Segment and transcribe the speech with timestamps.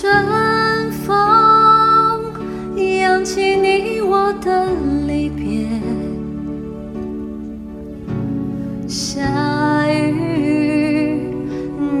[0.00, 2.32] 春风
[3.02, 4.66] 扬起你我的
[5.06, 5.68] 离别，
[8.88, 9.20] 下
[9.92, 11.20] 雨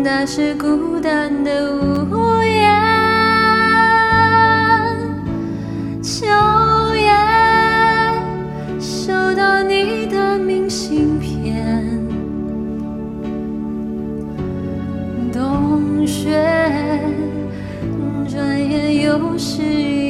[0.02, 2.19] 那是孤单的屋
[19.10, 20.09] 又是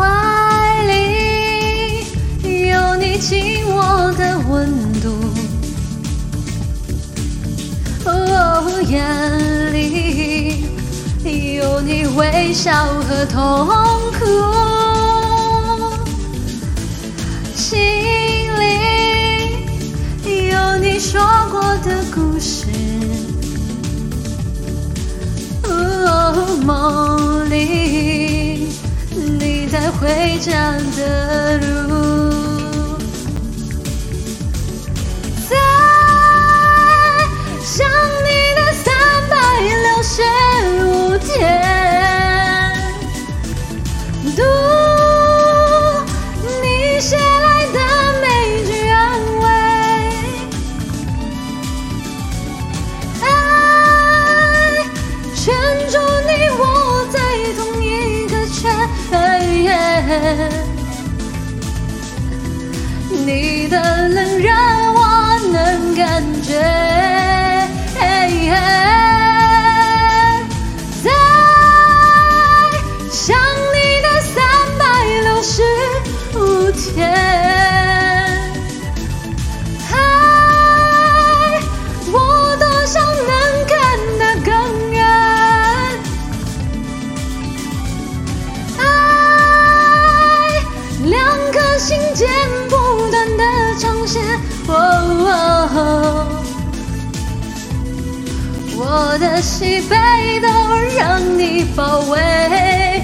[0.00, 2.06] 怀里
[2.68, 4.66] 有你紧握的温
[5.02, 5.12] 度，
[8.06, 8.98] 哦，眼
[9.74, 10.64] 里
[11.56, 13.68] 有你微笑和痛
[14.18, 14.24] 苦，
[17.54, 17.78] 心
[18.58, 18.64] 里
[20.48, 22.64] 有你说过的故事。
[25.64, 27.39] 哦，梦。
[30.40, 32.98] 在回家的路，
[35.50, 35.52] 在
[37.62, 37.86] 想
[38.24, 38.88] 你的三
[39.28, 40.22] 百六十
[40.86, 41.28] 五天，
[44.34, 44.38] 读
[46.62, 46.64] 你
[47.00, 47.78] 写来的
[48.22, 48.24] 每
[48.64, 48.98] 句安
[49.40, 49.44] 慰。
[53.22, 53.24] 爱
[55.34, 55.44] 圈
[55.90, 55.92] 住
[56.26, 56.60] 你我
[57.12, 57.18] 在
[57.58, 58.58] 同一个圈，
[63.24, 64.50] 你的冷热
[64.92, 66.79] 我能感觉。
[91.80, 92.28] 心间
[92.68, 92.76] 不
[93.10, 93.44] 断的
[93.78, 94.22] 长线。
[94.68, 94.74] 哦
[95.24, 96.26] 哦
[98.76, 99.96] 我的喜悲
[100.40, 100.48] 都
[100.96, 103.02] 让你包围。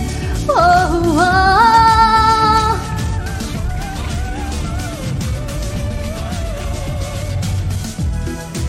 [0.48, 0.52] 哦
[1.16, 1.20] 哦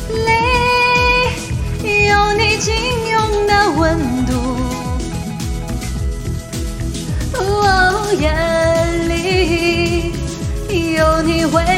[0.09, 2.73] 里有你紧
[3.11, 4.31] 拥的温度，
[7.35, 7.39] 哦，
[8.19, 8.25] 眼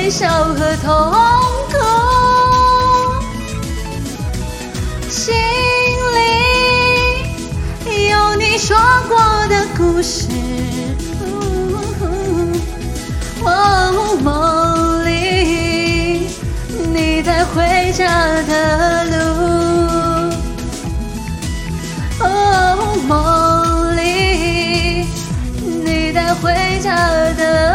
[0.10, 1.14] 笑和痛
[1.70, 1.78] 苦，
[5.08, 5.36] 心
[6.16, 6.18] 里
[8.10, 8.76] 有你说
[9.08, 9.18] 过
[9.48, 10.28] 的故事。
[13.46, 16.28] 哦，梦里
[16.92, 18.08] 你在回家
[18.48, 19.14] 的路，
[22.22, 22.28] 哦，
[23.08, 25.06] 梦里
[25.86, 26.96] 你在回家
[27.38, 27.69] 的